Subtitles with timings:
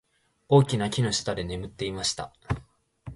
[0.49, 2.33] 大きな木の下で眠っていました。